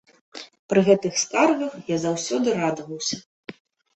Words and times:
Пры 0.71 0.81
гэтых 0.87 1.19
скаргах 1.23 1.75
я 1.91 1.97
заўсёды 2.05 2.47
радаваўся. 2.61 3.15